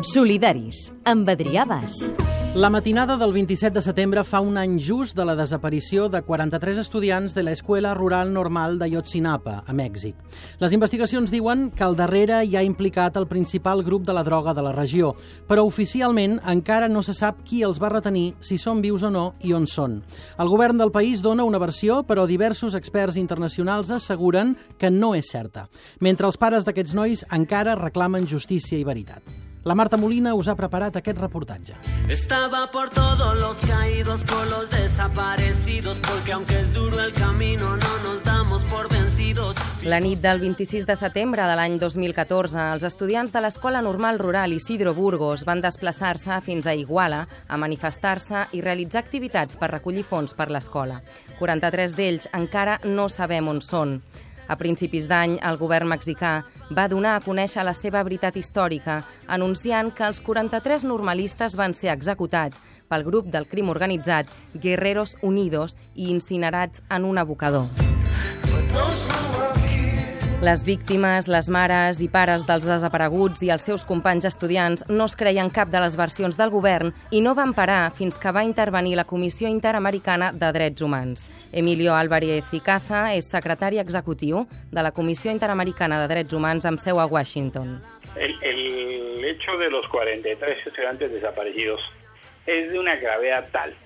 Solidaris, 0.00 0.86
amb 1.04 1.28
Adrià 1.28 1.66
Bas. 1.68 2.14
La 2.54 2.70
matinada 2.70 3.18
del 3.20 3.34
27 3.34 3.74
de 3.74 3.80
setembre 3.84 4.22
fa 4.24 4.40
un 4.40 4.56
any 4.56 4.78
just 4.80 5.14
de 5.14 5.26
la 5.28 5.34
desaparició 5.36 6.06
de 6.08 6.22
43 6.24 6.78
estudiants 6.80 7.34
de 7.36 7.42
l'Escuela 7.44 7.92
Rural 7.94 8.32
Normal 8.32 8.78
de 8.80 8.88
Yotzinapa, 8.94 9.58
a 9.66 9.74
Mèxic. 9.76 10.16
Les 10.58 10.72
investigacions 10.72 11.30
diuen 11.30 11.68
que 11.76 11.84
al 11.84 11.98
darrere 11.98 12.38
hi 12.46 12.56
ha 12.56 12.62
implicat 12.64 13.18
el 13.20 13.28
principal 13.28 13.84
grup 13.84 14.06
de 14.08 14.16
la 14.16 14.24
droga 14.24 14.54
de 14.56 14.64
la 14.64 14.72
regió, 14.72 15.12
però 15.46 15.66
oficialment 15.68 16.38
encara 16.48 16.88
no 16.88 17.04
se 17.04 17.12
sap 17.12 17.44
qui 17.44 17.60
els 17.62 17.78
va 17.82 17.92
retenir, 17.92 18.32
si 18.40 18.56
són 18.56 18.80
vius 18.80 19.04
o 19.04 19.12
no 19.12 19.26
i 19.44 19.52
on 19.52 19.68
són. 19.68 20.00
El 20.40 20.48
govern 20.48 20.80
del 20.80 20.94
país 20.96 21.20
dona 21.20 21.44
una 21.44 21.60
versió, 21.60 22.00
però 22.08 22.24
diversos 22.26 22.74
experts 22.74 23.20
internacionals 23.20 23.92
asseguren 23.92 24.56
que 24.78 24.90
no 24.90 25.12
és 25.14 25.28
certa, 25.28 25.68
mentre 26.00 26.26
els 26.26 26.40
pares 26.40 26.64
d'aquests 26.64 26.96
nois 26.96 27.26
encara 27.30 27.76
reclamen 27.76 28.26
justícia 28.26 28.80
i 28.80 28.88
veritat. 28.88 29.49
La 29.62 29.74
Marta 29.74 29.98
Molina 30.00 30.32
us 30.32 30.48
ha 30.48 30.54
preparat 30.56 30.94
aquest 30.96 31.18
reportatge. 31.20 31.74
Estaba 32.08 32.70
por 32.70 32.88
todos 32.88 33.36
los 33.38 33.56
caídos, 33.68 34.22
por 34.24 34.46
los 34.46 34.70
desaparecidos, 34.70 36.00
porque 36.00 36.32
aunque 36.32 36.60
es 36.60 36.72
duro 36.72 36.98
el 36.98 37.12
camino, 37.12 37.76
no 37.76 37.98
nos 38.02 38.24
damos 38.24 38.64
por 38.64 38.88
vencidos. 38.88 39.56
La 39.82 40.00
nit 40.00 40.20
del 40.20 40.40
26 40.40 40.86
de 40.86 40.96
setembre 40.96 41.44
de 41.44 41.58
l'any 41.60 41.76
2014, 41.78 42.70
els 42.72 42.86
estudiants 42.88 43.34
de 43.36 43.42
l'Escola 43.44 43.82
Normal 43.84 44.18
Rural 44.18 44.56
Isidro 44.56 44.94
Burgos 44.94 45.44
van 45.44 45.60
desplaçar-se 45.60 46.40
fins 46.40 46.64
a 46.64 46.74
Iguala 46.74 47.26
a 47.46 47.60
manifestar-se 47.60 48.46
i 48.56 48.64
realitzar 48.64 49.04
activitats 49.04 49.60
per 49.60 49.74
recollir 49.74 50.08
fons 50.08 50.32
per 50.32 50.48
l'escola. 50.48 51.02
43 51.38 52.00
d'ells 52.00 52.32
encara 52.32 52.80
no 52.84 53.10
sabem 53.12 53.52
on 53.52 53.60
són. 53.60 53.98
A 54.50 54.56
principis 54.58 55.06
d'any, 55.06 55.36
el 55.46 55.58
govern 55.60 55.86
mexicà 55.92 56.32
va 56.74 56.88
donar 56.90 57.12
a 57.14 57.22
conèixer 57.22 57.62
la 57.62 57.74
seva 57.76 58.02
veritat 58.02 58.34
històrica, 58.40 58.96
anunciant 59.30 59.92
que 59.94 60.08
els 60.08 60.18
43 60.26 60.88
normalistes 60.90 61.54
van 61.60 61.76
ser 61.78 61.92
executats 61.94 62.58
pel 62.90 63.06
grup 63.06 63.30
del 63.30 63.46
crim 63.46 63.70
organitzat 63.70 64.26
Guerreros 64.54 65.14
Unidos 65.22 65.78
i 65.94 66.10
incinerats 66.10 66.82
en 66.90 67.06
un 67.06 67.22
abocador. 67.22 67.70
Les 70.40 70.62
víctimes, 70.64 71.26
les 71.28 71.48
mares 71.52 71.98
i 72.00 72.06
pares 72.08 72.46
dels 72.48 72.64
desapareguts 72.64 73.42
i 73.44 73.50
els 73.52 73.66
seus 73.68 73.82
companys 73.84 74.24
estudiants 74.24 74.86
no 74.88 75.04
es 75.04 75.12
creien 75.20 75.50
cap 75.52 75.68
de 75.68 75.82
les 75.84 75.98
versions 76.00 76.38
del 76.40 76.48
govern 76.48 76.94
i 77.12 77.20
no 77.20 77.34
van 77.36 77.52
parar 77.52 77.90
fins 77.92 78.16
que 78.16 78.32
va 78.32 78.40
intervenir 78.48 78.94
la 78.96 79.04
Comissió 79.04 79.50
Interamericana 79.52 80.30
de 80.32 80.48
Drets 80.56 80.80
Humans. 80.80 81.26
Emilio 81.52 81.92
Álvarez 81.92 82.48
y 82.56 82.62
Caza 82.64 83.02
és 83.12 83.28
secretari 83.28 83.82
executiu 83.84 84.46
de 84.72 84.80
la 84.80 84.94
Comissió 84.96 85.28
Interamericana 85.30 86.00
de 86.00 86.08
Drets 86.08 86.32
Humans 86.32 86.64
amb 86.64 86.80
seu 86.80 87.00
a 87.00 87.04
Washington. 87.04 87.76
El, 88.16 88.32
el 88.40 89.22
hecho 89.26 89.58
de 89.58 89.68
los 89.68 89.86
43 89.88 90.66
estudiantes 90.66 91.12
desaparecidos 91.12 91.82
es 92.46 92.72
de 92.72 92.78
una 92.78 92.96
gravedad 92.96 93.50
tal 93.52 93.76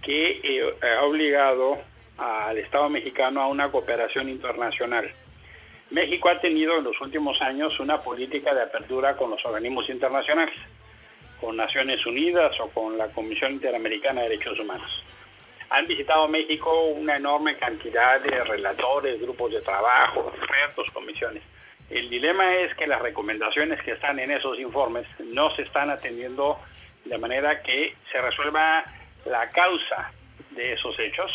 que 0.00 0.40
eh, 0.42 0.74
ha 0.88 1.04
obligado 1.04 1.76
al 2.16 2.56
Estado 2.56 2.88
mexicano 2.88 3.42
a 3.42 3.48
una 3.48 3.70
cooperación 3.70 4.30
internacional. 4.30 5.12
México 5.92 6.30
ha 6.30 6.40
tenido 6.40 6.78
en 6.78 6.84
los 6.84 6.98
últimos 7.02 7.40
años 7.42 7.78
una 7.78 8.00
política 8.00 8.54
de 8.54 8.62
apertura 8.62 9.14
con 9.14 9.28
los 9.30 9.44
organismos 9.44 9.90
internacionales, 9.90 10.54
con 11.38 11.54
Naciones 11.54 12.06
Unidas 12.06 12.58
o 12.60 12.68
con 12.70 12.96
la 12.96 13.08
Comisión 13.08 13.52
Interamericana 13.52 14.22
de 14.22 14.30
Derechos 14.30 14.58
Humanos. 14.58 14.90
Han 15.68 15.86
visitado 15.86 16.28
México 16.28 16.84
una 16.86 17.16
enorme 17.16 17.58
cantidad 17.58 18.18
de 18.22 18.42
relatores, 18.42 19.20
grupos 19.20 19.52
de 19.52 19.60
trabajo, 19.60 20.32
expertos, 20.34 20.90
comisiones. 20.92 21.42
El 21.90 22.08
dilema 22.08 22.56
es 22.56 22.74
que 22.74 22.86
las 22.86 23.02
recomendaciones 23.02 23.82
que 23.82 23.92
están 23.92 24.18
en 24.18 24.30
esos 24.30 24.58
informes 24.58 25.06
no 25.18 25.54
se 25.56 25.60
están 25.60 25.90
atendiendo 25.90 26.58
de 27.04 27.18
manera 27.18 27.62
que 27.62 27.94
se 28.10 28.18
resuelva 28.18 28.82
la 29.26 29.50
causa 29.50 30.10
de 30.52 30.72
esos 30.72 30.98
hechos 30.98 31.30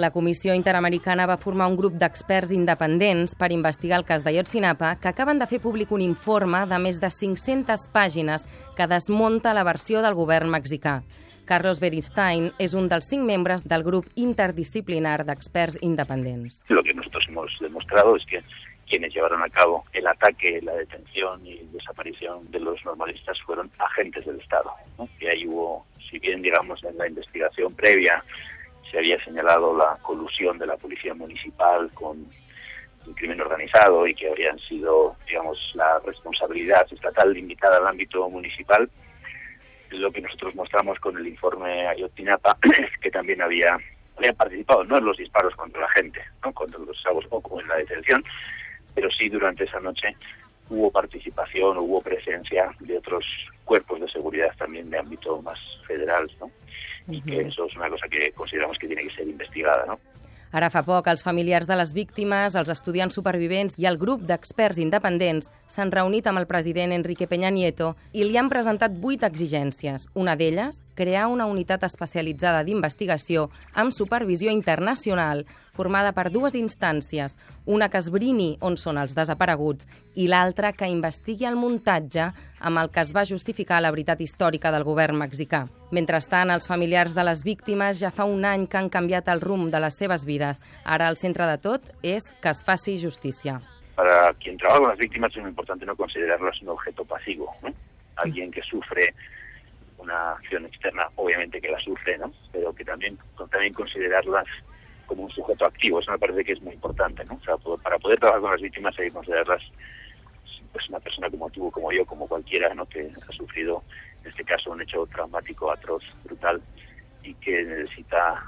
la 0.00 0.10
Comissió 0.10 0.54
Interamericana 0.56 1.26
va 1.28 1.36
formar 1.38 1.68
un 1.68 1.76
grup 1.76 1.94
d'experts 2.00 2.54
independents 2.56 3.36
per 3.38 3.52
investigar 3.52 4.00
el 4.00 4.06
cas 4.08 4.24
de 4.24 4.32
Yotzinapa 4.34 4.94
que 4.98 5.10
acaben 5.12 5.38
de 5.38 5.46
fer 5.46 5.60
públic 5.60 5.92
un 5.92 6.00
informe 6.00 6.64
de 6.66 6.78
més 6.80 6.98
de 7.02 7.10
500 7.12 7.86
pàgines 7.92 8.46
que 8.76 8.88
desmunta 8.88 9.54
la 9.54 9.64
versió 9.68 10.00
del 10.02 10.16
govern 10.16 10.50
mexicà. 10.50 11.02
Carlos 11.44 11.80
Beristain 11.82 12.48
és 12.62 12.74
un 12.78 12.88
dels 12.88 13.08
cinc 13.10 13.26
membres 13.26 13.64
del 13.66 13.84
grup 13.84 14.06
interdisciplinar 14.14 15.24
d'experts 15.26 15.80
independents. 15.82 16.64
Lo 16.70 16.82
que 16.82 16.94
nosotros 16.94 17.26
hemos 17.28 17.50
demostrado 17.60 18.16
es 18.16 18.24
que 18.26 18.42
quienes 18.88 19.14
llevaron 19.14 19.42
a 19.42 19.48
cabo 19.48 19.84
el 19.92 20.06
ataque, 20.06 20.60
la 20.62 20.74
detención 20.74 21.46
y 21.46 21.58
desaparición 21.72 22.50
de 22.50 22.60
los 22.60 22.84
normalistas 22.84 23.38
fueron 23.42 23.70
agentes 23.78 24.24
del 24.26 24.40
Estado. 24.40 24.70
¿no? 24.98 25.08
Y 25.20 25.26
ahí 25.26 25.46
hubo, 25.46 25.86
si 26.10 26.18
bien 26.18 26.42
digamos 26.42 26.82
en 26.84 26.96
la 26.96 27.06
investigación 27.06 27.74
previa 27.74 28.24
se 28.90 28.98
había 28.98 29.22
señalado 29.24 29.76
la 29.76 29.96
colusión 30.02 30.58
de 30.58 30.66
la 30.66 30.76
policía 30.76 31.14
municipal 31.14 31.90
con 31.94 32.26
el 33.06 33.14
crimen 33.14 33.40
organizado 33.40 34.06
y 34.06 34.14
que 34.14 34.28
habrían 34.28 34.58
sido, 34.58 35.16
digamos, 35.26 35.58
la 35.74 35.98
responsabilidad 36.00 36.86
estatal 36.90 37.32
limitada 37.32 37.78
al 37.78 37.86
ámbito 37.86 38.28
municipal. 38.28 38.90
Lo 39.90 40.10
que 40.12 40.20
nosotros 40.20 40.54
mostramos 40.54 40.98
con 41.00 41.16
el 41.16 41.26
informe 41.26 41.86
Ayotzinapa 41.88 42.56
es 42.78 42.98
que 43.00 43.10
también 43.10 43.42
había, 43.42 43.78
había 44.16 44.32
participado, 44.32 44.84
no 44.84 44.98
en 44.98 45.04
los 45.04 45.16
disparos 45.16 45.54
contra 45.56 45.80
la 45.80 45.88
gente, 45.88 46.20
¿no? 46.44 46.52
contra 46.52 46.78
los 46.78 47.00
sabos 47.00 47.26
o 47.30 47.60
en 47.60 47.68
la 47.68 47.76
detención, 47.76 48.22
pero 48.94 49.10
sí 49.10 49.28
durante 49.28 49.64
esa 49.64 49.80
noche 49.80 50.14
hubo 50.68 50.90
participación, 50.90 51.78
hubo 51.78 52.00
presencia 52.00 52.70
de 52.78 52.98
otros 52.98 53.24
cuerpos 53.64 54.00
de 54.00 54.08
seguridad 54.08 54.54
también 54.56 54.88
de 54.88 54.98
ámbito 54.98 55.42
más 55.42 55.58
federal, 55.86 56.30
¿no? 56.38 56.50
Y 57.10 57.22
que 57.22 57.40
eso 57.42 57.66
es 57.66 57.76
una 57.76 57.88
cosa 57.88 58.06
que 58.08 58.32
consideramos 58.32 58.78
que 58.78 58.86
tiene 58.86 59.02
que 59.02 59.14
ser 59.14 59.28
investigada, 59.28 59.86
¿no? 59.86 59.98
Ara 60.50 60.66
fa 60.66 60.80
poc, 60.82 61.06
els 61.06 61.22
familiars 61.22 61.68
de 61.70 61.76
les 61.78 61.92
víctimes, 61.94 62.56
els 62.58 62.70
estudiants 62.72 63.14
supervivents 63.14 63.76
i 63.78 63.86
el 63.86 64.00
grup 64.00 64.24
d'experts 64.26 64.80
independents 64.82 65.46
s'han 65.70 65.92
reunit 65.94 66.26
amb 66.26 66.42
el 66.42 66.48
president 66.50 66.90
Enrique 66.90 67.28
Peña 67.30 67.52
Nieto 67.54 67.92
i 68.10 68.26
li 68.26 68.34
han 68.34 68.50
presentat 68.50 68.96
vuit 68.98 69.22
exigències. 69.22 70.08
Una 70.18 70.34
d'elles, 70.34 70.82
crear 70.98 71.28
una 71.30 71.46
unitat 71.46 71.86
especialitzada 71.86 72.64
d'investigació 72.66 73.46
amb 73.78 73.94
supervisió 73.94 74.50
internacional 74.50 75.46
formada 75.72 76.12
per 76.12 76.28
dues 76.30 76.56
instàncies, 76.58 77.36
una 77.66 77.88
que 77.88 78.00
esbrini 78.00 78.56
on 78.60 78.76
són 78.80 78.98
els 79.00 79.14
desapareguts 79.16 79.88
i 80.16 80.26
l'altra 80.28 80.72
que 80.72 80.88
investigui 80.90 81.46
el 81.48 81.58
muntatge 81.58 82.30
amb 82.60 82.82
el 82.82 82.90
que 82.90 83.02
es 83.04 83.12
va 83.16 83.26
justificar 83.28 83.80
la 83.80 83.90
veritat 83.94 84.20
històrica 84.20 84.72
del 84.74 84.84
govern 84.84 85.18
mexicà. 85.22 85.64
Mentrestant, 85.90 86.50
els 86.50 86.68
familiars 86.70 87.14
de 87.16 87.24
les 87.26 87.42
víctimes 87.46 87.98
ja 88.02 88.12
fa 88.14 88.26
un 88.28 88.44
any 88.44 88.66
que 88.66 88.78
han 88.78 88.90
canviat 88.90 89.28
el 89.32 89.40
rumb 89.40 89.70
de 89.72 89.80
les 89.82 89.96
seves 89.98 90.26
vides. 90.26 90.60
Ara 90.84 91.08
el 91.10 91.16
centre 91.16 91.46
de 91.50 91.58
tot 91.58 91.92
és 92.02 92.32
que 92.40 92.50
es 92.50 92.62
faci 92.66 92.98
justícia. 93.02 93.60
Para 93.96 94.32
quien 94.34 94.56
trabaja 94.56 94.80
con 94.80 94.90
las 94.90 94.98
víctimas 94.98 95.32
es 95.34 95.42
muy 95.42 95.50
importante 95.50 95.84
no 95.84 95.96
considerarlas 95.96 96.60
un 96.62 96.70
objeto 96.70 97.04
pasivo, 97.04 97.52
¿no? 97.62 97.74
Alguien 98.16 98.50
que 98.50 98.62
sufre 98.62 99.14
una 99.98 100.32
acción 100.32 100.64
externa, 100.64 101.02
obviamente 101.16 101.60
que 101.60 101.70
la 101.70 101.78
sufre, 101.80 102.16
¿no? 102.18 102.32
Pero 102.52 102.74
que 102.74 102.84
también, 102.84 103.18
también 103.50 103.74
considerarlas 103.74 104.46
como 105.10 105.24
un 105.24 105.30
sujeto 105.30 105.66
activo. 105.66 105.98
Eso 105.98 106.12
me 106.12 106.18
parece 106.20 106.44
que 106.44 106.52
es 106.52 106.62
muy 106.62 106.74
importante, 106.74 107.24
¿no? 107.24 107.34
O 107.34 107.40
sea, 107.40 107.56
para 107.82 107.98
poder 107.98 108.20
trabajar 108.20 108.40
con 108.40 108.52
las 108.52 108.60
víctimas 108.60 108.96
hay 108.96 109.06
que 109.06 109.12
considerarlas 109.12 109.60
pues 110.72 110.88
una 110.88 111.00
persona 111.00 111.28
como 111.28 111.50
tú, 111.50 111.68
como 111.72 111.90
yo, 111.90 112.06
como 112.06 112.28
cualquiera, 112.28 112.72
¿no? 112.74 112.86
Que 112.86 113.10
ha 113.28 113.32
sufrido, 113.32 113.82
en 114.22 114.30
este 114.30 114.44
caso, 114.44 114.70
un 114.70 114.80
hecho 114.80 115.04
traumático, 115.08 115.72
atroz, 115.72 116.04
brutal 116.22 116.62
y 117.24 117.34
que 117.34 117.64
necesita 117.64 118.40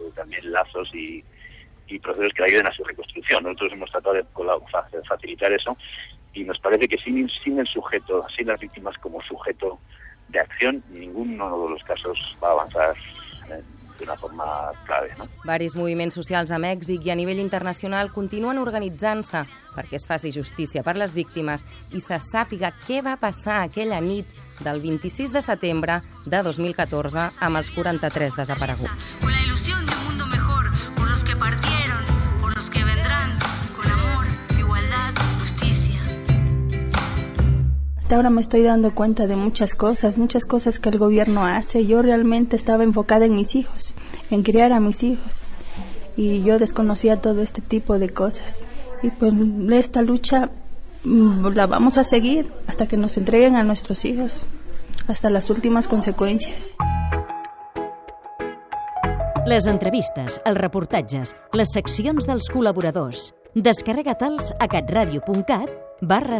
eh, 0.00 0.10
también 0.16 0.50
lazos 0.50 0.92
y, 0.92 1.24
y 1.86 2.00
procesos 2.00 2.32
que 2.34 2.42
le 2.42 2.48
ayuden 2.48 2.66
a 2.66 2.72
su 2.72 2.82
reconstrucción. 2.82 3.44
Nosotros 3.44 3.72
hemos 3.74 3.90
tratado 3.92 4.16
de 4.16 4.24
facilitar 5.08 5.52
eso 5.52 5.76
y 6.34 6.42
nos 6.42 6.58
parece 6.58 6.88
que 6.88 6.98
sin, 6.98 7.28
sin 7.44 7.60
el 7.60 7.66
sujeto, 7.68 8.26
sin 8.36 8.48
las 8.48 8.58
víctimas 8.58 8.98
como 8.98 9.22
sujeto 9.22 9.78
de 10.30 10.40
acción, 10.40 10.82
ninguno 10.90 11.62
de 11.62 11.70
los 11.70 11.84
casos 11.84 12.36
va 12.42 12.48
a 12.48 12.52
avanzar 12.52 12.96
d'una 13.98 14.16
forma 14.20 14.46
clave. 14.86 15.14
No? 15.18 15.28
Varis 15.46 15.76
moviments 15.78 16.16
socials 16.18 16.52
a 16.52 16.60
Mèxic 16.62 17.06
i 17.06 17.12
a 17.12 17.18
nivell 17.18 17.42
internacional 17.42 18.12
continuen 18.14 18.60
organitzant-se 18.62 19.44
perquè 19.76 20.00
es 20.00 20.08
faci 20.08 20.32
justícia 20.34 20.84
per 20.86 20.96
les 20.96 21.14
víctimes 21.16 21.66
i 21.92 22.00
se 22.00 22.18
sàpiga 22.22 22.72
què 22.86 23.02
va 23.04 23.18
passar 23.20 23.62
aquella 23.62 24.00
nit 24.00 24.30
del 24.64 24.80
26 24.80 25.32
de 25.36 25.44
setembre 25.44 26.00
de 26.24 26.42
2014 26.42 27.30
amb 27.40 27.62
els 27.62 27.72
43 27.76 28.40
desapareguts. 28.40 29.25
hasta 38.06 38.14
ahora 38.14 38.30
me 38.30 38.40
estoy 38.40 38.62
dando 38.62 38.94
cuenta 38.94 39.26
de 39.26 39.34
muchas 39.34 39.74
cosas, 39.74 40.16
muchas 40.16 40.44
cosas 40.44 40.78
que 40.78 40.90
el 40.90 40.96
gobierno 40.96 41.44
hace. 41.44 41.86
Yo 41.86 42.02
realmente 42.02 42.54
estaba 42.54 42.84
enfocada 42.84 43.24
en 43.24 43.34
mis 43.34 43.56
hijos, 43.56 43.96
en 44.30 44.44
criar 44.44 44.72
a 44.72 44.78
mis 44.78 45.02
hijos. 45.02 45.42
Y 46.16 46.44
yo 46.44 46.60
desconocía 46.60 47.20
todo 47.20 47.42
este 47.42 47.62
tipo 47.62 47.98
de 47.98 48.10
cosas. 48.10 48.68
Y 49.02 49.10
pues 49.10 49.34
esta 49.72 50.02
lucha 50.02 50.50
mm, 51.02 51.48
la 51.48 51.66
vamos 51.66 51.98
a 51.98 52.04
seguir 52.04 52.52
hasta 52.68 52.86
que 52.86 52.96
nos 52.96 53.16
entreguen 53.16 53.56
a 53.56 53.64
nuestros 53.64 54.04
hijos, 54.04 54.46
hasta 55.08 55.28
las 55.28 55.50
últimas 55.50 55.88
consecuencias. 55.88 56.76
Les 59.46 59.66
entrevistes, 59.66 60.40
els 60.44 60.58
reportatges, 60.58 61.34
les 61.58 61.74
seccions 61.74 62.30
dels 62.30 62.46
col·laboradors. 62.54 63.32
Descarrega-te'ls 63.56 64.54
a 64.60 64.68
catradio.cat 64.68 65.74
barra. 66.02 66.38